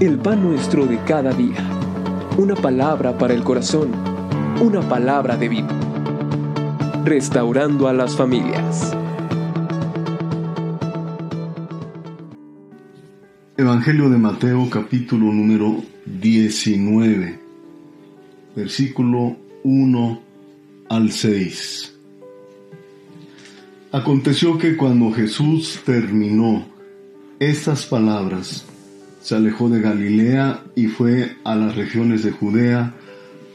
el 0.00 0.18
pan 0.18 0.42
nuestro 0.42 0.84
de 0.84 0.98
cada 1.04 1.32
día. 1.32 1.56
Una 2.36 2.54
palabra 2.54 3.16
para 3.16 3.32
el 3.32 3.42
corazón, 3.42 3.92
una 4.60 4.86
palabra 4.86 5.38
de 5.38 5.48
vida. 5.48 5.68
Restaurando 7.04 7.88
a 7.88 7.94
las 7.94 8.14
familias. 8.14 8.94
Evangelio 13.56 14.10
de 14.10 14.18
Mateo 14.18 14.68
capítulo 14.68 15.32
número 15.32 15.82
19, 16.04 17.40
versículo 18.54 19.36
1 19.64 20.22
al 20.90 21.10
6. 21.10 21.94
Aconteció 23.92 24.58
que 24.58 24.76
cuando 24.76 25.10
Jesús 25.12 25.80
terminó 25.86 26.66
estas 27.38 27.86
palabras, 27.86 28.66
se 29.26 29.34
alejó 29.34 29.68
de 29.68 29.80
Galilea 29.80 30.62
y 30.76 30.86
fue 30.86 31.34
a 31.42 31.56
las 31.56 31.74
regiones 31.74 32.22
de 32.22 32.30
Judea, 32.30 32.94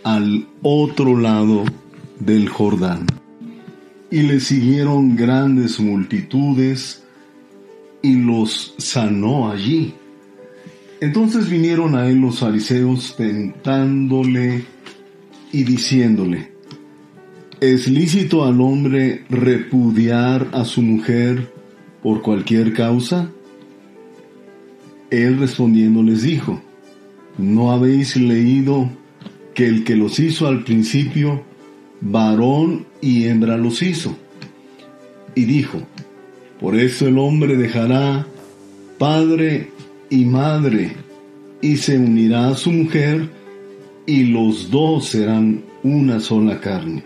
al 0.03 0.45
otro 0.61 1.17
lado 1.17 1.63
del 2.20 2.49
Jordán. 2.49 3.05
Y 4.09 4.23
le 4.23 4.41
siguieron 4.41 5.16
grandes 5.16 5.80
multitudes 5.80 7.03
y 8.02 8.17
los 8.17 8.73
sanó 8.80 9.49
allí. 9.49 9.94
Entonces 10.99 11.49
vinieron 11.49 11.95
a 11.95 12.05
él 12.09 12.17
los 12.17 12.39
fariseos 12.39 13.16
tentándole 13.16 14.66
y 15.53 15.63
diciéndole, 15.63 16.52
¿es 17.61 17.88
lícito 17.88 18.44
al 18.44 18.59
hombre 18.59 19.23
repudiar 19.30 20.49
a 20.52 20.66
su 20.66 20.81
mujer 20.81 21.49
por 22.03 22.22
cualquier 22.22 22.73
causa? 22.73 23.31
Él 25.12 25.40
respondiendo 25.40 26.02
les 26.02 26.23
dijo, 26.23 26.62
¿no 27.38 27.72
habéis 27.72 28.16
leído 28.16 28.90
que 29.53 29.68
el 29.68 29.84
que 29.84 29.98
los 29.98 30.20
hizo 30.20 30.48
al 30.48 30.64
principio, 30.64 31.44
varón 32.00 32.86
y 33.02 33.26
hembra 33.26 33.58
los 33.58 33.81
hizo? 33.81 34.16
Y 35.36 35.44
dijo, 35.44 35.80
por 36.62 36.78
eso 36.78 37.08
el 37.08 37.18
hombre 37.18 37.58
dejará 37.58 38.26
padre 38.98 39.70
y 40.09 40.23
madre 40.23 40.94
y 41.62 41.75
se 41.75 41.98
unirá 41.98 42.50
a 42.50 42.56
su 42.56 42.72
mujer 42.72 43.30
y 44.06 44.23
los 44.25 44.72
dos 44.72 45.08
serán 45.09 45.62
una 45.84 46.22
sola 46.22 46.62
carne. 46.62 47.03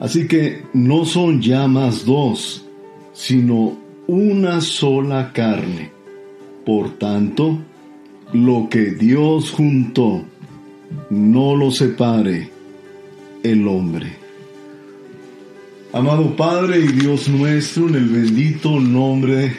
Así 0.00 0.26
que 0.28 0.62
no 0.74 1.06
son 1.06 1.40
ya 1.40 1.66
más 1.66 2.04
dos, 2.04 2.66
sino 3.14 3.78
una 4.06 4.60
sola 4.60 5.32
carne. 5.32 5.92
Por 6.64 6.98
tanto, 6.98 7.58
lo 8.32 8.68
que 8.70 8.92
Dios 8.92 9.50
juntó, 9.50 10.24
no 11.10 11.56
lo 11.56 11.70
separe 11.70 12.50
el 13.42 13.68
hombre. 13.68 14.16
Amado 15.92 16.34
Padre 16.34 16.80
y 16.80 16.88
Dios 16.88 17.28
nuestro, 17.28 17.88
en 17.88 17.94
el 17.94 18.08
bendito 18.08 18.80
nombre 18.80 19.54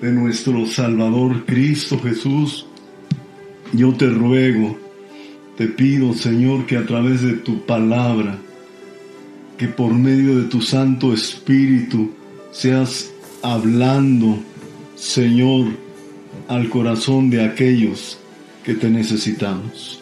de 0.00 0.10
nuestro 0.10 0.66
Salvador 0.66 1.44
Cristo 1.44 2.00
Jesús, 2.02 2.66
yo 3.72 3.92
te 3.92 4.08
ruego, 4.08 4.76
te 5.56 5.68
pido 5.68 6.14
Señor 6.14 6.66
que 6.66 6.76
a 6.76 6.86
través 6.86 7.22
de 7.22 7.34
tu 7.34 7.64
palabra, 7.64 8.38
que 9.56 9.68
por 9.68 9.94
medio 9.94 10.38
de 10.38 10.48
tu 10.48 10.60
Santo 10.60 11.12
Espíritu 11.12 12.10
seas 12.50 13.12
hablando, 13.42 14.38
Señor, 14.96 15.66
al 16.48 16.68
corazón 16.68 17.30
de 17.30 17.44
aquellos 17.44 18.18
que 18.64 18.74
te 18.74 18.90
necesitamos. 18.90 20.00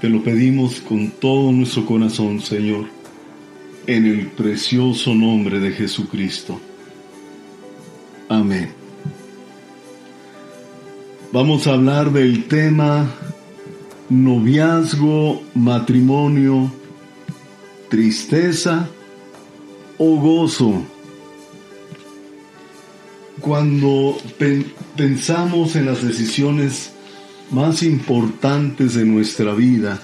Te 0.00 0.08
lo 0.08 0.22
pedimos 0.22 0.80
con 0.80 1.10
todo 1.10 1.50
nuestro 1.52 1.84
corazón, 1.84 2.40
Señor, 2.40 2.86
en 3.86 4.06
el 4.06 4.26
precioso 4.28 5.14
nombre 5.14 5.58
de 5.58 5.72
Jesucristo. 5.72 6.60
Amén. 8.28 8.70
Vamos 11.32 11.66
a 11.66 11.74
hablar 11.74 12.12
del 12.12 12.44
tema 12.44 13.10
noviazgo, 14.08 15.42
matrimonio, 15.54 16.70
tristeza 17.90 18.88
o 19.98 20.16
gozo 20.16 20.82
cuando 23.48 24.14
pensamos 24.94 25.74
en 25.74 25.86
las 25.86 26.02
decisiones 26.02 26.90
más 27.50 27.82
importantes 27.82 28.92
de 28.92 29.06
nuestra 29.06 29.54
vida, 29.54 30.02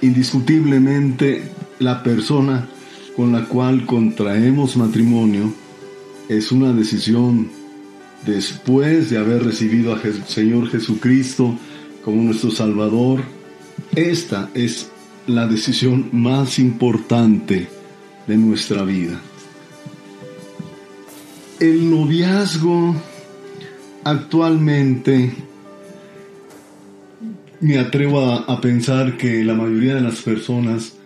indiscutiblemente 0.00 1.42
la 1.78 2.02
persona 2.02 2.66
con 3.14 3.32
la 3.32 3.44
cual 3.44 3.84
contraemos 3.84 4.78
matrimonio 4.78 5.52
es 6.30 6.52
una 6.52 6.72
decisión 6.72 7.50
después 8.24 9.10
de 9.10 9.18
haber 9.18 9.44
recibido 9.44 9.92
al 9.92 10.26
Señor 10.26 10.70
Jesucristo 10.70 11.54
como 12.02 12.22
nuestro 12.22 12.50
Salvador. 12.50 13.20
Esta 13.94 14.48
es 14.54 14.88
la 15.26 15.46
decisión 15.46 16.08
más 16.12 16.58
importante 16.58 17.68
de 18.26 18.36
nuestra 18.38 18.84
vida. 18.84 19.20
El 21.60 21.88
noviazgo 21.88 22.96
actualmente 24.02 25.32
me 27.60 27.78
atrevo 27.78 28.20
a, 28.20 28.60
pensar 28.60 29.16
que 29.16 29.44
la 29.44 29.54
mayoría 29.54 29.94
de 29.94 30.00
las 30.00 30.20
personas 30.22 30.96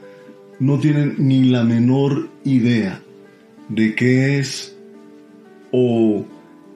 no 0.58 0.78
tienen 0.78 1.16
ni 1.18 1.44
la 1.44 1.64
menor 1.64 2.30
idea 2.44 3.02
de 3.68 3.94
qué 3.94 4.38
es 4.38 4.74
o 5.70 6.24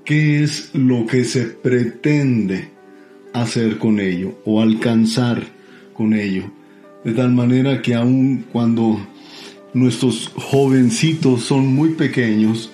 qué 0.05 0.43
es 0.43 0.71
lo 0.75 1.07
que 1.07 1.25
se 1.25 1.47
pretende 1.47 2.69
hacer 3.33 3.79
con 3.79 4.01
ello 4.01 4.35
o 4.45 4.61
alcanzar 4.61 5.43
con 5.95 6.13
ello. 6.13 6.45
De 7.05 7.13
tal 7.13 7.33
manera 7.33 7.81
que 7.81 7.95
aun 7.95 8.45
cuando 8.53 9.01
nuestros 9.73 10.31
jovencitos 10.37 11.43
son 11.45 11.67
muy 11.69 11.95
pequeños, 11.95 12.71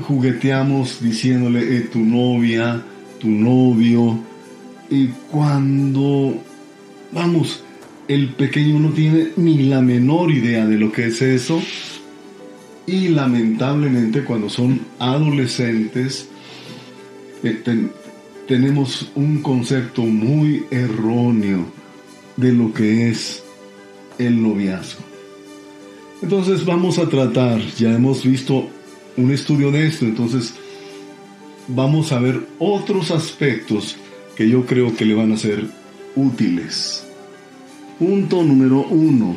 jugueteamos 0.00 1.02
diciéndole 1.02 1.76
eh, 1.76 1.80
tu 1.82 2.00
novia, 2.00 2.82
tu 3.18 3.28
novio, 3.28 4.18
y 4.90 5.08
cuando, 5.30 6.34
vamos, 7.12 7.62
el 8.06 8.30
pequeño 8.30 8.78
no 8.78 8.90
tiene 8.90 9.28
ni 9.36 9.64
la 9.64 9.82
menor 9.82 10.30
idea 10.30 10.66
de 10.66 10.78
lo 10.78 10.90
que 10.92 11.06
es 11.06 11.20
eso, 11.20 11.60
y 12.86 13.08
lamentablemente 13.08 14.24
cuando 14.24 14.48
son 14.48 14.80
adolescentes, 14.98 16.28
eh, 17.42 17.62
tenemos 18.46 19.10
un 19.14 19.42
concepto 19.42 20.02
muy 20.02 20.64
erróneo 20.70 21.66
de 22.36 22.52
lo 22.52 22.72
que 22.72 23.10
es 23.10 23.42
el 24.18 24.42
noviazgo. 24.42 25.02
Entonces 26.22 26.64
vamos 26.64 26.98
a 26.98 27.08
tratar, 27.08 27.60
ya 27.76 27.94
hemos 27.94 28.24
visto 28.24 28.68
un 29.18 29.32
estudio 29.32 29.72
de 29.72 29.86
esto, 29.86 30.04
entonces 30.04 30.54
vamos 31.66 32.12
a 32.12 32.20
ver 32.20 32.46
otros 32.58 33.10
aspectos 33.10 33.96
que 34.36 34.48
yo 34.48 34.64
creo 34.64 34.94
que 34.94 35.04
le 35.04 35.14
van 35.14 35.32
a 35.32 35.36
ser 35.36 35.66
útiles. 36.14 37.04
Punto 37.98 38.44
número 38.44 38.86
uno. 38.88 39.34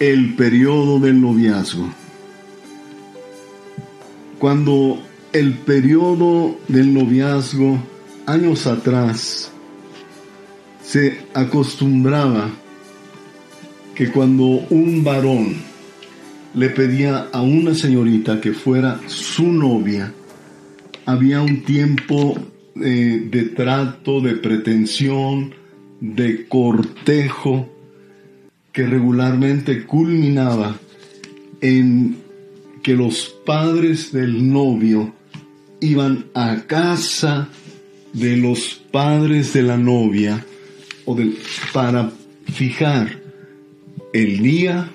El 0.00 0.34
periodo 0.34 0.98
del 0.98 1.20
noviazgo. 1.20 1.90
Cuando 4.38 5.02
el 5.32 5.54
periodo 5.58 6.58
del 6.68 6.94
noviazgo, 6.94 7.78
años 8.24 8.66
atrás, 8.66 9.50
se 10.82 11.26
acostumbraba 11.34 12.50
que 13.94 14.10
cuando 14.10 14.44
un 14.44 15.04
varón 15.04 15.75
le 16.56 16.70
pedía 16.70 17.28
a 17.32 17.42
una 17.42 17.74
señorita 17.74 18.40
que 18.40 18.52
fuera 18.52 18.98
su 19.06 19.52
novia, 19.52 20.12
había 21.04 21.42
un 21.42 21.62
tiempo 21.62 22.34
eh, 22.82 23.28
de 23.30 23.42
trato, 23.44 24.22
de 24.22 24.36
pretensión, 24.36 25.54
de 26.00 26.48
cortejo, 26.48 27.68
que 28.72 28.86
regularmente 28.86 29.84
culminaba 29.84 30.78
en 31.60 32.16
que 32.82 32.94
los 32.94 33.34
padres 33.44 34.12
del 34.12 34.50
novio 34.50 35.14
iban 35.80 36.24
a 36.32 36.62
casa 36.66 37.50
de 38.14 38.36
los 38.38 38.80
padres 38.90 39.52
de 39.52 39.62
la 39.62 39.76
novia 39.76 40.44
o 41.04 41.16
para 41.74 42.10
fijar 42.46 43.20
el 44.14 44.38
día, 44.42 44.90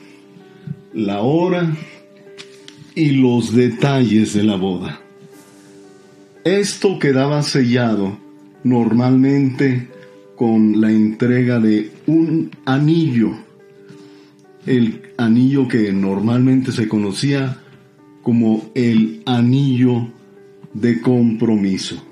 la 0.94 1.22
hora 1.22 1.76
y 2.96 3.12
los 3.12 3.54
detalles 3.54 4.34
de 4.34 4.44
la 4.44 4.56
boda. 4.56 5.00
Esto 6.44 7.00
quedaba 7.00 7.44
sellado 7.44 8.18
normalmente 8.64 9.88
con 10.36 10.82
la 10.82 10.92
entrega 10.92 11.60
de 11.60 11.92
un 12.08 12.52
anillo, 12.66 13.32
el 14.66 15.02
anillo 15.18 15.68
que 15.68 15.94
normalmente 15.94 16.72
se 16.72 16.88
conocía 16.88 17.58
como 18.24 18.70
el 18.76 19.22
anillo 19.26 20.08
de 20.74 21.00
compromiso, 21.02 22.04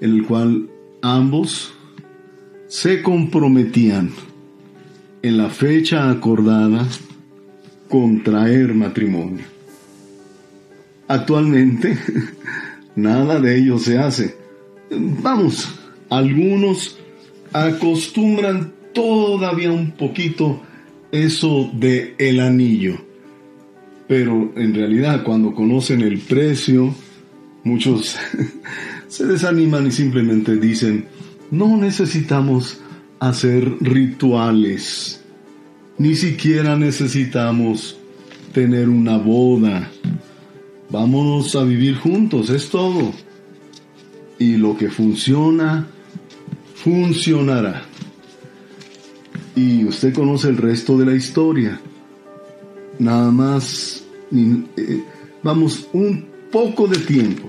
el 0.00 0.24
cual 0.26 0.68
ambos 1.02 1.72
se 2.68 3.02
comprometían 3.02 4.10
en 5.22 5.36
la 5.38 5.48
fecha 5.50 6.10
acordada 6.10 6.86
contraer 7.88 8.74
matrimonio. 8.74 9.44
Actualmente 11.08 11.98
nada 12.96 13.40
de 13.40 13.58
ello 13.58 13.78
se 13.78 13.98
hace. 13.98 14.36
Vamos, 14.90 15.68
algunos 16.08 16.98
acostumbran 17.52 18.72
todavía 18.92 19.72
un 19.72 19.92
poquito 19.92 20.62
eso 21.12 21.70
de 21.74 22.14
el 22.18 22.40
anillo. 22.40 22.96
Pero 24.08 24.52
en 24.56 24.74
realidad 24.74 25.24
cuando 25.24 25.54
conocen 25.54 26.00
el 26.02 26.18
precio, 26.18 26.94
muchos 27.64 28.16
se 29.08 29.26
desaniman 29.26 29.86
y 29.86 29.90
simplemente 29.90 30.56
dicen, 30.56 31.06
no 31.50 31.76
necesitamos 31.76 32.80
hacer 33.18 33.76
rituales, 33.80 35.24
ni 35.98 36.14
siquiera 36.14 36.76
necesitamos 36.76 37.96
tener 38.52 38.88
una 38.88 39.18
boda. 39.18 39.90
Vámonos 40.90 41.54
a 41.56 41.64
vivir 41.64 41.96
juntos, 41.96 42.50
es 42.50 42.68
todo. 42.68 43.12
Y 44.38 44.56
lo 44.56 44.76
que 44.76 44.88
funciona, 44.90 45.86
funcionará. 46.74 47.84
Y 49.54 49.84
usted 49.84 50.12
conoce 50.12 50.48
el 50.48 50.58
resto 50.58 50.98
de 50.98 51.06
la 51.06 51.14
historia. 51.14 51.80
Nada 52.98 53.30
más, 53.30 54.04
eh, 54.32 55.02
vamos, 55.42 55.88
un 55.92 56.26
poco 56.52 56.86
de 56.86 56.98
tiempo. 56.98 57.46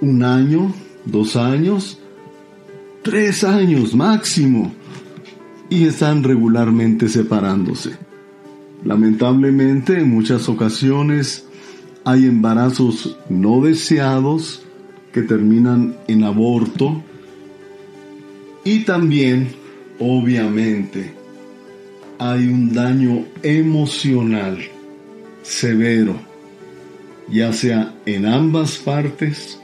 Un 0.00 0.22
año, 0.22 0.74
dos 1.04 1.36
años, 1.36 1.98
tres 3.02 3.44
años 3.44 3.94
máximo. 3.94 4.72
Y 5.70 5.86
están 5.86 6.22
regularmente 6.22 7.08
separándose. 7.08 7.92
Lamentablemente, 8.84 9.98
en 9.98 10.10
muchas 10.10 10.48
ocasiones 10.48 11.46
hay 12.04 12.26
embarazos 12.26 13.16
no 13.28 13.60
deseados 13.60 14.62
que 15.12 15.22
terminan 15.22 15.96
en 16.08 16.24
aborto 16.24 17.02
y 18.64 18.80
también, 18.80 19.48
obviamente, 19.98 21.12
hay 22.18 22.46
un 22.46 22.72
daño 22.72 23.24
emocional 23.42 24.58
severo, 25.42 26.14
ya 27.28 27.52
sea 27.52 27.94
en 28.06 28.26
ambas 28.26 28.78
partes 28.78 29.58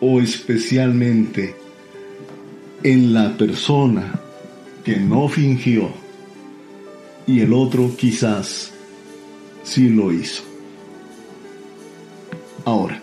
o 0.00 0.20
especialmente 0.20 1.54
en 2.82 3.14
la 3.14 3.36
persona 3.36 4.21
que 4.84 4.96
no 4.96 5.28
fingió 5.28 5.90
y 7.26 7.40
el 7.40 7.52
otro 7.52 7.94
quizás 7.96 8.72
sí 9.62 9.88
lo 9.88 10.12
hizo. 10.12 10.42
Ahora, 12.64 13.00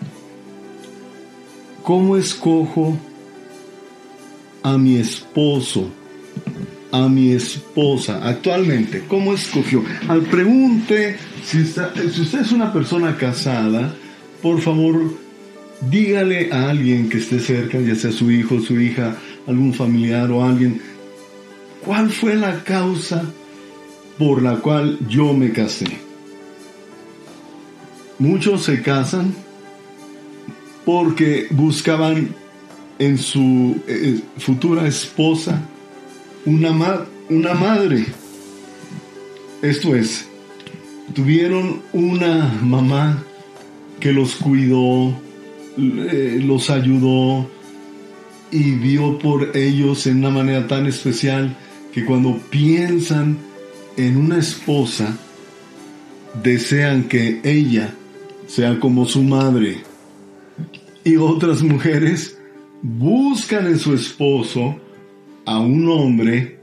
¿cómo 1.82 2.16
escojo 2.16 2.98
a 4.62 4.76
mi 4.78 4.96
esposo, 4.96 5.90
a 6.92 7.08
mi 7.08 7.32
esposa 7.32 8.26
actualmente? 8.26 9.04
¿Cómo 9.08 9.34
escogió? 9.34 9.82
Al 10.08 10.22
pregunte 10.22 11.16
si, 11.44 11.64
si 11.64 12.20
usted 12.20 12.40
es 12.40 12.52
una 12.52 12.72
persona 12.72 13.16
casada, 13.16 13.94
por 14.42 14.60
favor, 14.60 15.14
dígale 15.90 16.52
a 16.52 16.70
alguien 16.70 17.08
que 17.08 17.18
esté 17.18 17.40
cerca, 17.40 17.78
ya 17.80 17.94
sea 17.94 18.12
su 18.12 18.30
hijo, 18.30 18.60
su 18.60 18.78
hija, 18.80 19.16
algún 19.46 19.74
familiar 19.74 20.30
o 20.30 20.44
alguien, 20.44 20.80
¿cuál 21.84 22.10
fue 22.10 22.34
la 22.36 22.62
causa 22.64 23.24
por 24.18 24.42
la 24.42 24.56
cual 24.56 24.98
yo 25.08 25.32
me 25.32 25.52
casé? 25.52 25.86
Muchos 28.18 28.64
se 28.64 28.82
casan 28.82 29.34
porque 30.84 31.46
buscaban 31.50 32.34
en 32.98 33.16
su 33.16 33.80
eh, 33.86 34.20
futura 34.38 34.86
esposa 34.86 35.62
una, 36.44 37.06
una 37.28 37.54
madre. 37.54 38.06
Esto 39.62 39.94
es, 39.94 40.26
tuvieron 41.14 41.82
una 41.92 42.58
mamá 42.62 43.22
que 44.00 44.12
los 44.12 44.34
cuidó, 44.36 45.14
los 45.76 46.70
ayudó 46.70 47.46
y 48.50 48.72
vio 48.72 49.18
por 49.18 49.56
ellos 49.56 50.06
en 50.06 50.18
una 50.18 50.30
manera 50.30 50.66
tan 50.66 50.86
especial 50.86 51.56
que 51.92 52.04
cuando 52.04 52.38
piensan 52.50 53.38
en 53.96 54.16
una 54.16 54.38
esposa, 54.38 55.16
desean 56.42 57.04
que 57.04 57.40
ella 57.42 57.94
sea 58.46 58.78
como 58.78 59.06
su 59.06 59.22
madre. 59.22 59.78
Y 61.04 61.16
otras 61.16 61.62
mujeres 61.62 62.38
buscan 62.82 63.66
en 63.66 63.78
su 63.78 63.94
esposo 63.94 64.76
a 65.44 65.58
un 65.58 65.88
hombre 65.88 66.58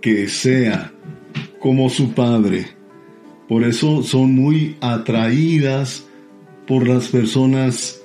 que 0.00 0.28
sea 0.28 0.92
como 1.58 1.88
su 1.88 2.12
padre. 2.12 2.66
Por 3.48 3.64
eso 3.64 4.02
son 4.02 4.34
muy 4.34 4.76
atraídas 4.80 6.04
por 6.66 6.86
las 6.86 7.08
personas 7.08 8.00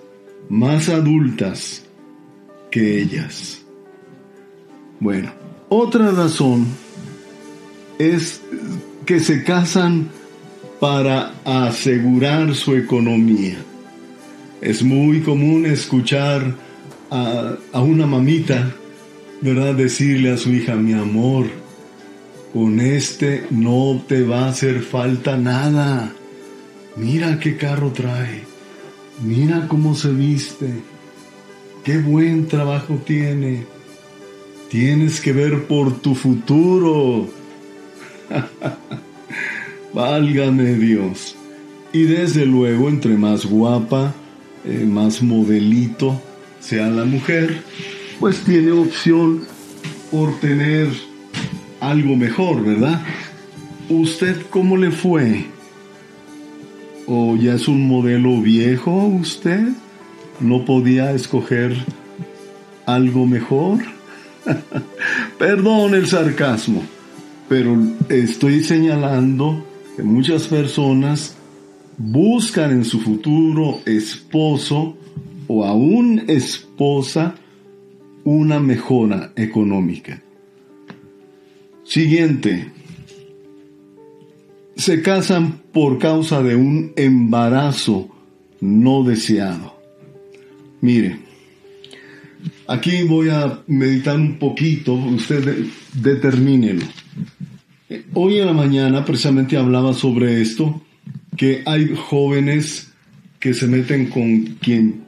más 0.49 0.89
adultas 0.89 1.85
que 2.71 3.01
ellas. 3.01 3.65
Bueno, 4.99 5.31
otra 5.69 6.11
razón 6.11 6.67
es 7.97 8.41
que 9.05 9.19
se 9.19 9.43
casan 9.43 10.09
para 10.79 11.33
asegurar 11.43 12.55
su 12.55 12.75
economía. 12.75 13.57
Es 14.61 14.83
muy 14.83 15.21
común 15.21 15.65
escuchar 15.65 16.55
a, 17.11 17.57
una 17.73 18.05
mamita, 18.05 18.73
¿verdad? 19.41 19.75
Decirle 19.75 20.31
a 20.31 20.37
su 20.37 20.51
hija, 20.51 20.75
mi 20.75 20.93
amor, 20.93 21.47
con 22.53 22.79
este 22.79 23.45
no 23.49 24.01
te 24.07 24.23
va 24.23 24.45
a 24.45 24.49
hacer 24.49 24.81
falta 24.81 25.37
nada. 25.37 26.13
Mira 26.95 27.39
qué 27.39 27.57
carro 27.57 27.91
trae. 27.91 28.43
Mira 29.23 29.67
cómo 29.67 29.95
se 29.95 30.11
viste. 30.11 30.69
Qué 31.83 31.99
buen 31.99 32.47
trabajo 32.47 32.95
tiene. 33.05 33.65
Tienes 34.69 35.19
que 35.19 35.33
ver 35.33 35.65
por 35.65 35.99
tu 35.99 36.13
futuro. 36.13 37.27
Válgame 39.93 40.75
Dios. 40.75 41.35
Y 41.91 42.03
desde 42.03 42.45
luego, 42.45 42.87
entre 42.87 43.17
más 43.17 43.45
guapa, 43.45 44.13
eh, 44.63 44.85
más 44.85 45.23
modelito 45.23 46.21
sea 46.59 46.87
la 46.89 47.03
mujer, 47.05 47.63
pues 48.19 48.43
tiene 48.43 48.71
opción 48.71 49.45
por 50.11 50.39
tener 50.39 50.89
algo 51.79 52.15
mejor, 52.15 52.63
¿verdad? 52.63 53.01
¿Usted 53.89 54.37
cómo 54.51 54.77
le 54.77 54.91
fue? 54.91 55.45
¿O 57.07 57.35
ya 57.37 57.55
es 57.55 57.67
un 57.67 57.87
modelo 57.87 58.39
viejo 58.39 58.91
usted? 58.91 59.69
¿No 60.39 60.63
podía 60.63 61.11
escoger 61.13 61.75
algo 62.85 63.25
mejor? 63.25 63.79
Perdón 65.39 65.95
el 65.95 66.07
sarcasmo, 66.07 66.83
pero 67.47 67.77
estoy 68.09 68.63
señalando 68.63 69.65
que 69.95 70.03
muchas 70.03 70.47
personas 70.47 71.35
buscan 71.97 72.71
en 72.71 72.85
su 72.85 72.99
futuro 72.99 73.81
esposo 73.85 74.95
o 75.47 75.65
aún 75.65 76.23
esposa 76.27 77.35
una 78.23 78.59
mejora 78.59 79.33
económica. 79.35 80.21
Siguiente. 81.83 82.71
Se 84.75 85.01
casan 85.01 85.61
por 85.73 85.97
causa 85.97 86.41
de 86.41 86.55
un 86.55 86.93
embarazo 86.95 88.07
no 88.61 89.03
deseado. 89.03 89.75
Mire, 90.81 91.19
aquí 92.67 93.03
voy 93.03 93.29
a 93.29 93.61
meditar 93.67 94.15
un 94.15 94.37
poquito, 94.39 94.93
usted 94.93 95.65
determínelo. 95.93 96.85
Hoy 98.13 98.39
en 98.39 98.45
la 98.45 98.53
mañana 98.53 99.03
precisamente 99.03 99.57
hablaba 99.57 99.93
sobre 99.93 100.41
esto, 100.41 100.81
que 101.35 101.63
hay 101.65 101.95
jóvenes 101.95 102.91
que 103.39 103.53
se 103.53 103.67
meten 103.67 104.07
con 104.07 104.43
quien 104.61 105.05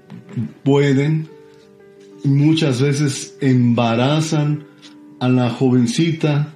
pueden, 0.63 1.27
muchas 2.23 2.81
veces 2.81 3.37
embarazan 3.41 4.63
a 5.19 5.29
la 5.29 5.49
jovencita 5.49 6.53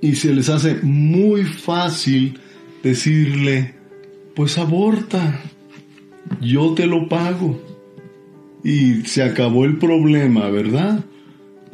y 0.00 0.14
se 0.16 0.34
les 0.34 0.48
hace 0.48 0.76
muy 0.82 1.44
fácil 1.44 2.38
decirle, 2.82 3.74
pues 4.34 4.58
aborta, 4.58 5.40
yo 6.40 6.74
te 6.74 6.86
lo 6.86 7.08
pago. 7.08 7.73
Y 8.64 9.02
se 9.02 9.22
acabó 9.22 9.66
el 9.66 9.76
problema, 9.76 10.48
¿verdad? 10.48 11.04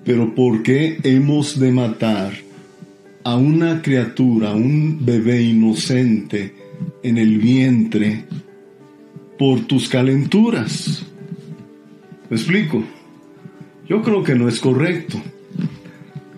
Pero 0.04 0.34
¿por 0.34 0.64
qué 0.64 0.98
hemos 1.04 1.58
de 1.60 1.70
matar 1.70 2.32
a 3.22 3.36
una 3.36 3.80
criatura, 3.80 4.54
un 4.54 5.06
bebé 5.06 5.40
inocente 5.42 6.54
en 7.04 7.16
el 7.16 7.38
vientre 7.38 8.24
por 9.38 9.60
tus 9.60 9.88
calenturas? 9.88 11.06
¿Me 12.28 12.36
explico? 12.36 12.82
Yo 13.88 14.02
creo 14.02 14.24
que 14.24 14.34
no 14.34 14.48
es 14.48 14.58
correcto. 14.58 15.20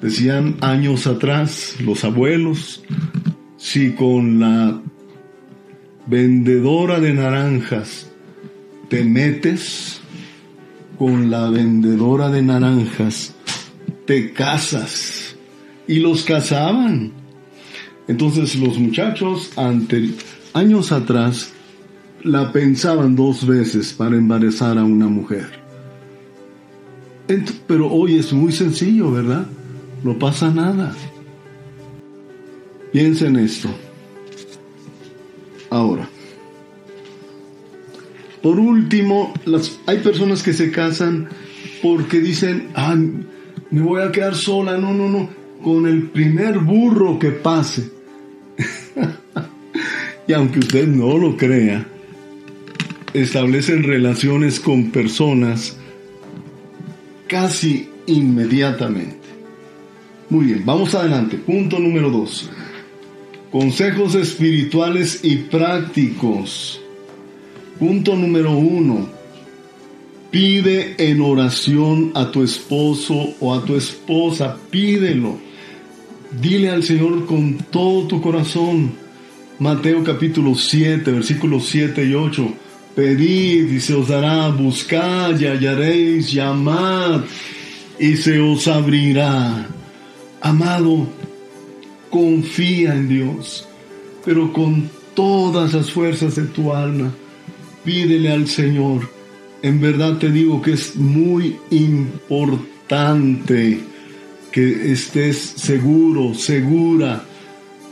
Decían 0.02 0.56
años 0.60 1.06
atrás 1.06 1.76
los 1.80 2.04
abuelos, 2.04 2.82
si 3.56 3.92
con 3.92 4.40
la 4.40 4.82
vendedora 6.06 7.00
de 7.00 7.14
naranjas 7.14 8.10
te 8.88 9.04
metes, 9.04 10.01
con 10.98 11.30
la 11.30 11.50
vendedora 11.50 12.28
de 12.30 12.42
naranjas 12.42 13.34
te 14.06 14.32
casas. 14.32 15.36
Y 15.86 15.96
los 15.96 16.22
casaban. 16.22 17.12
Entonces 18.08 18.56
los 18.56 18.78
muchachos 18.78 19.50
años 20.52 20.92
atrás 20.92 21.52
la 22.22 22.52
pensaban 22.52 23.16
dos 23.16 23.46
veces 23.46 23.92
para 23.92 24.16
embarazar 24.16 24.78
a 24.78 24.84
una 24.84 25.08
mujer. 25.08 25.60
pero 27.66 27.90
hoy 27.90 28.16
es 28.16 28.32
muy 28.32 28.52
sencillo, 28.52 29.10
¿verdad? 29.10 29.46
no 30.02 30.18
pasa 30.18 30.50
nada. 30.50 30.94
Piensa 32.92 33.26
en 33.26 33.36
esto. 33.36 33.68
Ahora, 35.70 36.08
por 38.42 38.58
último, 38.58 39.32
hay 39.86 39.98
personas 39.98 40.42
que 40.42 40.52
se 40.52 40.70
casan 40.72 41.28
porque 41.80 42.20
dicen, 42.20 42.68
ah, 42.74 42.96
me 43.70 43.80
voy 43.80 44.02
a 44.02 44.10
quedar 44.10 44.34
sola, 44.34 44.76
no, 44.76 44.92
no, 44.92 45.08
no, 45.08 45.28
con 45.62 45.86
el 45.86 46.10
primer 46.10 46.58
burro 46.58 47.18
que 47.18 47.30
pase. 47.30 47.90
y 50.26 50.32
aunque 50.32 50.58
usted 50.58 50.88
no 50.88 51.16
lo 51.16 51.36
crea, 51.36 51.86
establecen 53.14 53.84
relaciones 53.84 54.58
con 54.58 54.90
personas 54.90 55.76
casi 57.28 57.88
inmediatamente. 58.06 59.18
Muy 60.28 60.46
bien, 60.46 60.62
vamos 60.64 60.94
adelante. 60.94 61.36
Punto 61.36 61.78
número 61.78 62.10
dos. 62.10 62.50
Consejos 63.50 64.14
espirituales 64.14 65.20
y 65.22 65.36
prácticos. 65.36 66.81
Punto 67.78 68.16
número 68.16 68.52
uno. 68.52 69.08
Pide 70.30 70.94
en 70.98 71.20
oración 71.20 72.12
a 72.14 72.30
tu 72.30 72.42
esposo 72.42 73.34
o 73.40 73.54
a 73.54 73.64
tu 73.64 73.76
esposa. 73.76 74.56
Pídelo. 74.70 75.38
Dile 76.40 76.70
al 76.70 76.82
Señor 76.82 77.26
con 77.26 77.58
todo 77.70 78.06
tu 78.06 78.20
corazón. 78.20 78.92
Mateo 79.58 80.02
capítulo 80.02 80.54
7, 80.54 81.10
versículos 81.12 81.66
7 81.66 82.04
y 82.04 82.14
8. 82.14 82.52
Pedid 82.94 83.70
y 83.70 83.80
se 83.80 83.94
os 83.94 84.08
dará, 84.08 84.48
buscad 84.48 85.38
y 85.38 85.46
hallaréis, 85.46 86.32
llamad 86.32 87.22
y 87.98 88.16
se 88.16 88.38
os 88.40 88.68
abrirá. 88.68 89.66
Amado, 90.40 91.06
confía 92.10 92.94
en 92.94 93.08
Dios, 93.08 93.66
pero 94.24 94.52
con 94.52 94.90
todas 95.14 95.72
las 95.72 95.90
fuerzas 95.90 96.34
de 96.34 96.44
tu 96.44 96.72
alma, 96.72 97.14
pídele 97.84 98.30
al 98.30 98.48
Señor. 98.48 99.08
En 99.62 99.80
verdad 99.80 100.18
te 100.18 100.30
digo 100.30 100.60
que 100.60 100.72
es 100.72 100.96
muy 100.96 101.56
importante 101.70 103.80
que 104.50 104.92
estés 104.92 105.38
seguro, 105.38 106.34
segura 106.34 107.24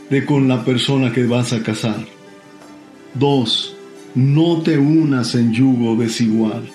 de 0.09 0.25
con 0.25 0.47
la 0.47 0.65
persona 0.65 1.11
que 1.11 1.25
vas 1.25 1.53
a 1.53 1.63
casar. 1.63 2.05
Dos, 3.13 3.75
no 4.15 4.61
te 4.61 4.77
unas 4.77 5.35
en 5.35 5.53
yugo 5.53 5.95
desigual. 5.95 6.69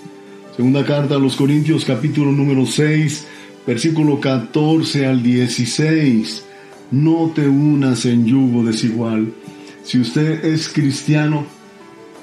Segunda 0.57 0.85
carta 0.85 1.17
a 1.17 1.19
los 1.19 1.37
Corintios 1.37 1.85
capítulo 1.85 2.33
número 2.33 2.65
6 2.65 3.27
versículo 3.67 4.21
14 4.21 5.07
al 5.07 5.23
16, 5.23 6.45
no 6.93 7.33
te 7.35 7.49
unas 7.49 8.07
en 8.07 8.25
yugo 8.25 8.63
desigual. 8.63 9.33
Si 9.83 9.99
usted 9.99 10.45
es 10.45 10.69
cristiano, 10.69 11.47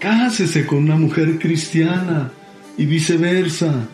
cásese 0.04 0.66
con 0.66 0.80
una 0.80 0.98
mujer 0.98 1.40
cristiana 1.40 2.30
y 2.78 2.86
viceversa. 2.86 3.88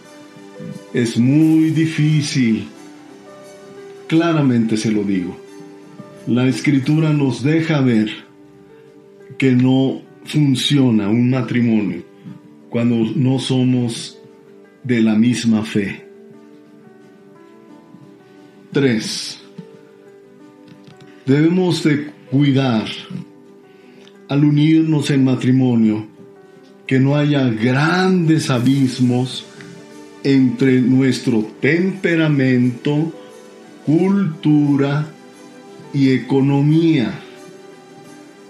Es 0.91 1.19
muy 1.19 1.69
difícil. 1.69 2.67
Claramente 4.07 4.75
se 4.75 4.91
lo 4.91 5.03
digo. 5.03 5.39
La 6.25 6.47
escritura 6.47 7.13
nos 7.13 7.43
deja 7.43 7.81
ver 7.81 8.09
que 9.37 9.51
no 9.51 10.01
funciona 10.25 11.09
un 11.09 11.29
matrimonio 11.29 12.03
cuando 12.71 12.95
no 13.15 13.37
somos 13.37 14.17
de 14.83 15.01
la 15.01 15.13
misma 15.13 15.63
fe. 15.63 16.07
3. 18.71 19.39
Debemos 21.27 21.83
de 21.83 22.09
cuidar 22.31 22.87
al 24.29 24.45
unirnos 24.45 25.09
en 25.09 25.25
matrimonio 25.25 26.07
que 26.87 26.99
no 26.99 27.15
haya 27.15 27.49
grandes 27.49 28.49
abismos 28.49 29.45
entre 30.23 30.81
nuestro 30.81 31.47
temperamento, 31.59 33.13
cultura 33.85 35.07
y 35.93 36.11
economía. 36.11 37.19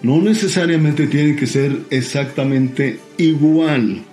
No 0.02 0.22
necesariamente 0.22 1.08
tiene 1.08 1.36
que 1.36 1.48
ser 1.48 1.82
exactamente 1.90 3.00
igual, 3.18 4.04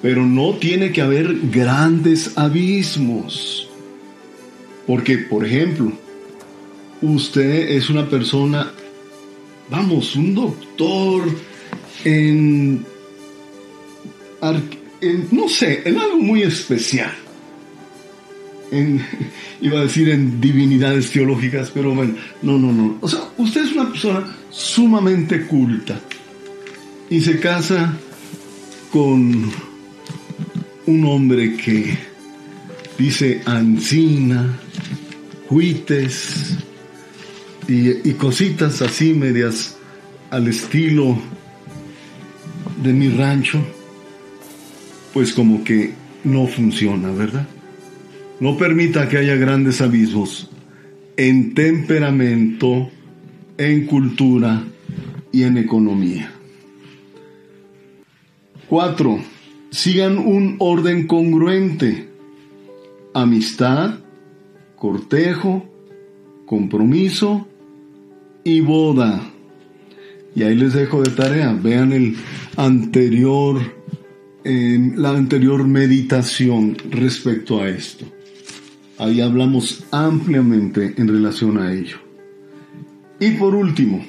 pero 0.00 0.24
no 0.24 0.54
tiene 0.54 0.92
que 0.92 1.02
haber 1.02 1.36
grandes 1.50 2.36
abismos. 2.38 3.68
Porque, 4.86 5.18
por 5.18 5.44
ejemplo, 5.44 5.92
usted 7.00 7.70
es 7.70 7.90
una 7.90 8.08
persona, 8.08 8.72
vamos, 9.70 10.16
un 10.16 10.34
doctor 10.34 11.24
en, 12.04 12.84
no 15.30 15.48
sé, 15.48 15.82
en 15.84 15.98
algo 15.98 16.18
muy 16.18 16.42
especial. 16.42 17.12
iba 19.60 19.80
a 19.80 19.82
decir 19.82 20.08
en 20.08 20.40
divinidades 20.40 21.10
teológicas, 21.10 21.70
pero 21.70 21.94
bueno, 21.94 22.14
no, 22.42 22.58
no, 22.58 22.72
no. 22.72 22.98
O 23.00 23.08
sea, 23.08 23.20
usted 23.36 23.64
es 23.64 23.72
una 23.72 23.88
persona 23.90 24.36
sumamente 24.50 25.46
culta 25.46 26.00
y 27.10 27.20
se 27.20 27.38
casa 27.38 27.94
con 28.90 29.50
un 30.86 31.04
hombre 31.06 31.56
que 31.56 31.98
dice 32.98 33.42
Ancina, 33.44 34.58
Huites 35.50 36.56
y, 37.68 38.12
cositas 38.12 38.82
así 38.82 39.14
medias 39.14 39.76
al 40.30 40.48
estilo 40.48 41.16
de 42.82 42.92
mi 42.92 43.08
rancho, 43.10 43.60
pues 45.12 45.32
como 45.32 45.62
que 45.62 45.92
no 46.24 46.46
funciona, 46.46 47.10
¿verdad? 47.12 47.46
No 48.40 48.56
permita 48.56 49.08
que 49.08 49.18
haya 49.18 49.36
grandes 49.36 49.80
abismos 49.80 50.50
en 51.16 51.54
temperamento, 51.54 52.90
en 53.58 53.86
cultura 53.86 54.64
y 55.30 55.44
en 55.44 55.58
economía. 55.58 56.32
Cuatro, 58.68 59.20
sigan 59.70 60.18
un 60.18 60.56
orden 60.58 61.06
congruente 61.06 62.08
amistad, 63.14 63.98
cortejo, 64.76 65.66
compromiso 66.46 67.46
y 68.44 68.60
boda. 68.60 69.30
Y 70.34 70.42
ahí 70.42 70.54
les 70.54 70.72
dejo 70.72 71.02
de 71.02 71.10
tarea, 71.10 71.52
vean 71.52 71.92
el 71.92 72.16
anterior, 72.56 73.60
la 74.44 75.10
anterior 75.10 75.66
meditación 75.66 76.76
respecto 76.90 77.60
a 77.60 77.68
esto. 77.68 78.06
Ahí 78.98 79.20
hablamos 79.20 79.84
ampliamente 79.90 80.94
en 80.96 81.08
relación 81.08 81.58
a 81.58 81.72
ello. 81.72 81.98
Y 83.20 83.32
por 83.32 83.54
último, 83.54 84.04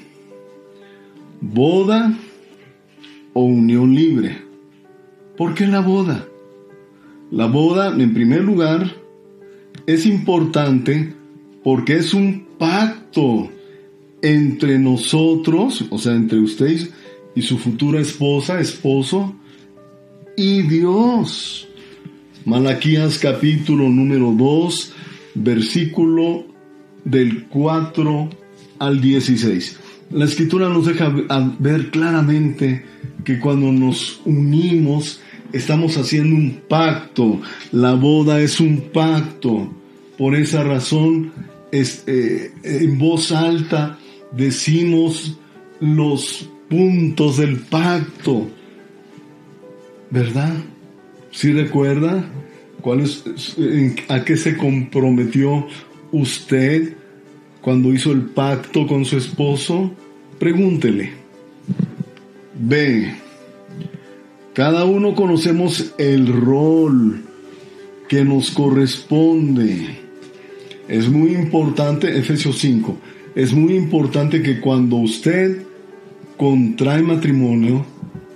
boda 1.41 2.17
o 3.33 3.43
unión 3.43 3.93
libre. 3.93 4.41
¿Por 5.37 5.53
qué 5.55 5.67
la 5.67 5.81
boda? 5.81 6.25
La 7.31 7.47
boda, 7.47 7.93
en 7.95 8.13
primer 8.13 8.43
lugar, 8.43 8.95
es 9.87 10.05
importante 10.05 11.13
porque 11.63 11.97
es 11.97 12.13
un 12.13 12.45
pacto 12.57 13.49
entre 14.23 14.79
nosotros, 14.79 15.85
o 15.89 15.99
sea, 15.99 16.15
entre 16.15 16.39
ustedes 16.39 16.89
y 17.35 17.41
su 17.41 17.59
futura 17.59 17.99
esposa, 17.99 18.59
esposo, 18.59 19.35
y 20.35 20.63
Dios. 20.63 21.67
Malaquías 22.45 23.19
capítulo 23.19 23.89
número 23.89 24.31
2, 24.31 24.93
versículo 25.35 26.45
del 27.03 27.45
4 27.47 28.29
al 28.79 29.01
16. 29.01 29.79
La 30.11 30.25
escritura 30.25 30.69
nos 30.69 30.85
deja 30.85 31.13
ver 31.59 31.91
claramente 31.91 32.85
que 33.25 33.39
cuando 33.39 33.71
nos 33.71 34.21
unimos 34.25 35.19
estamos 35.51 35.97
haciendo 35.97 36.35
un 36.35 36.61
pacto. 36.69 37.41
La 37.73 37.93
boda 37.93 38.39
es 38.39 38.61
un 38.61 38.89
pacto. 38.93 39.69
Por 40.17 40.35
esa 40.35 40.63
razón, 40.63 41.31
eh, 41.71 42.51
en 42.63 42.97
voz 42.97 43.31
alta 43.31 43.99
decimos 44.35 45.37
los 45.79 46.49
puntos 46.69 47.37
del 47.37 47.57
pacto. 47.59 48.47
¿Verdad? 50.09 50.53
¿Sí 51.31 51.51
recuerda 51.51 52.23
cuál 52.81 53.01
es, 53.01 53.23
a 54.07 54.23
qué 54.23 54.37
se 54.37 54.55
comprometió 54.55 55.67
usted 56.11 56.95
cuando 57.61 57.91
hizo 57.93 58.11
el 58.11 58.21
pacto 58.21 58.85
con 58.85 59.05
su 59.05 59.17
esposo? 59.17 59.91
Pregúntele. 60.39 61.11
B. 62.59 63.15
Cada 64.53 64.85
uno 64.85 65.15
conocemos 65.15 65.93
el 65.97 66.27
rol 66.27 67.23
que 68.07 68.23
nos 68.23 68.51
corresponde. 68.51 69.97
Es 70.87 71.09
muy 71.09 71.33
importante, 71.33 72.15
Efesios 72.17 72.59
5, 72.59 72.97
es 73.35 73.53
muy 73.53 73.75
importante 73.75 74.41
que 74.41 74.59
cuando 74.59 74.97
usted 74.97 75.63
contrae 76.37 77.01
matrimonio, 77.01 77.85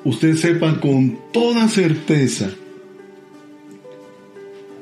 usted 0.04 0.36
sepa 0.36 0.80
con 0.80 1.18
toda 1.32 1.68
certeza 1.68 2.50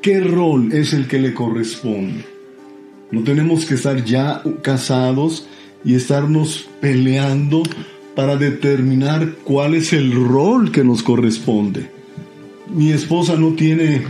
qué 0.01 0.19
rol 0.21 0.71
es 0.71 0.93
el 0.93 1.07
que 1.07 1.19
le 1.19 1.33
corresponde. 1.33 2.25
No 3.11 3.23
tenemos 3.23 3.65
que 3.65 3.75
estar 3.75 4.03
ya 4.03 4.41
casados 4.61 5.47
y 5.83 5.95
estarnos 5.95 6.69
peleando 6.79 7.63
para 8.15 8.37
determinar 8.37 9.35
cuál 9.43 9.75
es 9.75 9.93
el 9.93 10.13
rol 10.13 10.71
que 10.71 10.83
nos 10.83 11.03
corresponde. 11.03 11.89
Mi 12.73 12.91
esposa 12.91 13.35
no 13.35 13.53
tiene 13.53 14.03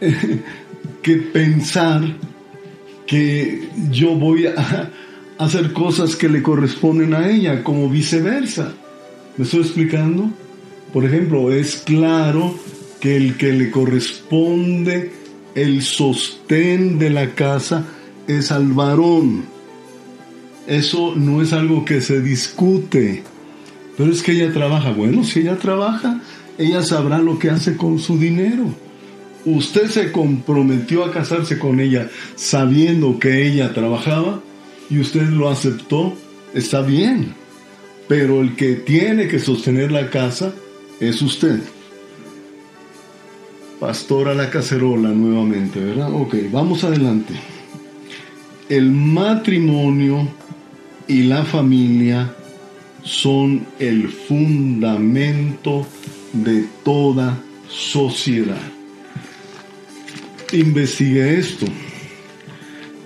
eh, 0.00 0.40
que 1.02 1.16
pensar 1.16 2.02
que 3.06 3.68
yo 3.90 4.14
voy 4.14 4.46
a 4.46 4.90
hacer 5.38 5.72
cosas 5.72 6.16
que 6.16 6.28
le 6.28 6.42
corresponden 6.42 7.14
a 7.14 7.30
ella, 7.30 7.62
como 7.62 7.88
viceversa. 7.88 8.72
¿Me 9.36 9.44
estoy 9.44 9.60
explicando? 9.60 10.30
Por 10.92 11.04
ejemplo, 11.04 11.50
es 11.52 11.76
claro 11.76 12.54
que 13.00 13.16
el 13.16 13.36
que 13.36 13.52
le 13.52 13.70
corresponde 13.70 15.12
el 15.54 15.82
sostén 15.82 16.98
de 16.98 17.10
la 17.10 17.34
casa 17.34 17.84
es 18.26 18.52
al 18.52 18.68
varón. 18.72 19.44
Eso 20.66 21.14
no 21.16 21.42
es 21.42 21.52
algo 21.52 21.84
que 21.84 22.00
se 22.00 22.20
discute. 22.20 23.22
Pero 23.96 24.12
es 24.12 24.22
que 24.22 24.32
ella 24.32 24.52
trabaja. 24.52 24.92
Bueno, 24.92 25.24
si 25.24 25.40
ella 25.40 25.56
trabaja, 25.56 26.20
ella 26.58 26.82
sabrá 26.82 27.18
lo 27.18 27.38
que 27.38 27.50
hace 27.50 27.76
con 27.76 27.98
su 27.98 28.18
dinero. 28.18 28.66
Usted 29.44 29.90
se 29.90 30.12
comprometió 30.12 31.04
a 31.04 31.10
casarse 31.10 31.58
con 31.58 31.80
ella 31.80 32.08
sabiendo 32.36 33.18
que 33.18 33.46
ella 33.46 33.74
trabajaba 33.74 34.40
y 34.92 35.00
usted 35.00 35.22
lo 35.22 35.48
aceptó, 35.48 36.12
está 36.52 36.82
bien. 36.82 37.32
Pero 38.08 38.42
el 38.42 38.54
que 38.56 38.74
tiene 38.74 39.26
que 39.26 39.38
sostener 39.38 39.90
la 39.90 40.10
casa 40.10 40.52
es 41.00 41.22
usted. 41.22 41.60
Pastora 43.80 44.34
la 44.34 44.50
cacerola 44.50 45.08
nuevamente, 45.08 45.80
¿verdad? 45.80 46.12
Ok, 46.12 46.34
vamos 46.50 46.84
adelante. 46.84 47.32
El 48.68 48.90
matrimonio 48.90 50.28
y 51.08 51.22
la 51.22 51.42
familia 51.42 52.34
son 53.02 53.66
el 53.78 54.10
fundamento 54.10 55.86
de 56.34 56.66
toda 56.84 57.38
sociedad. 57.66 58.60
Investigue 60.52 61.38
esto. 61.38 61.64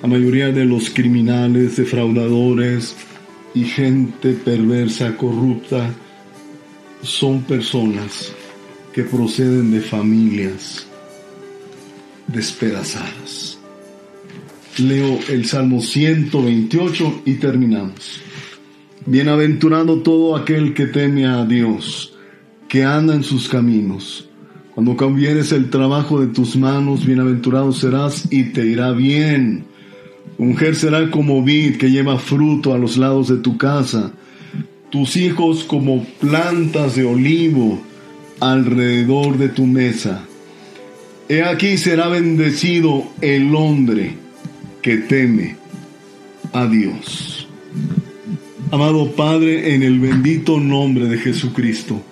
La 0.03 0.09
mayoría 0.09 0.53
de 0.53 0.65
los 0.65 0.91
criminales, 0.91 1.77
defraudadores 1.77 2.95
y 3.55 3.65
gente 3.65 4.35
perversa, 4.35 5.17
corrupta, 5.17 5.91
son 7.03 7.43
personas 7.43 8.33
que 8.93 9.05
proceden 9.05 9.73
de 9.73 9.81
familias 9.81 10.87
despedazadas. 12.27 13.59
Leo 14.79 15.19
el 15.29 15.47
Salmo 15.47 15.81
128 15.81 17.23
y 17.25 17.35
terminamos. 17.35 18.21
Bienaventurado 19.07 20.03
todo 20.03 20.37
aquel 20.37 20.75
que 20.75 20.87
teme 20.87 21.27
a 21.27 21.47
Dios, 21.47 22.15
que 22.69 22.85
anda 22.85 23.15
en 23.15 23.23
sus 23.23 23.49
caminos. 23.49 24.29
Cuando 24.75 24.95
cambies 24.95 25.53
el 25.53 25.71
trabajo 25.71 26.21
de 26.21 26.27
tus 26.27 26.57
manos, 26.57 27.07
bienaventurado 27.07 27.73
serás 27.73 28.31
y 28.31 28.53
te 28.53 28.67
irá 28.67 28.93
bien. 28.93 29.65
Mujer 30.39 30.77
será 30.77 31.11
como 31.11 31.43
vid 31.43 31.77
que 31.77 31.91
lleva 31.91 32.19
fruto 32.19 32.75
a 32.75 32.79
los 32.79 32.99
lados 32.99 33.29
de 33.29 33.39
tu 33.39 33.57
casa, 33.57 34.13
tus 34.91 35.17
hijos 35.17 35.65
como 35.65 36.05
plantas 36.21 36.95
de 36.95 37.05
olivo 37.05 37.81
alrededor 38.41 39.39
de 39.39 39.49
tu 39.49 39.65
mesa. 39.67 40.25
He 41.29 41.43
aquí 41.43 41.79
será 41.79 42.09
bendecido 42.09 43.05
el 43.21 43.55
hombre 43.55 44.15
que 44.83 44.99
teme 44.99 45.57
a 46.53 46.67
Dios. 46.67 47.49
Amado 48.71 49.11
Padre, 49.13 49.75
en 49.75 49.83
el 49.83 49.99
bendito 49.99 50.61
nombre 50.61 51.07
de 51.07 51.19
Jesucristo, 51.19 52.03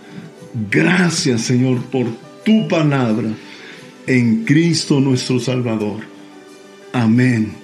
gracias 0.70 1.42
Señor 1.42 1.83
por 1.85 2.07
tu 2.44 2.66
palabra 2.68 3.29
en 4.07 4.44
Cristo 4.44 4.98
nuestro 4.98 5.38
Salvador. 5.38 6.00
Amén 6.92 7.63